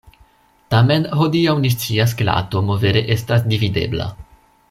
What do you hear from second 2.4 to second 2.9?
atomo